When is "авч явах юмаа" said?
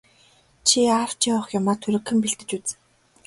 1.01-1.75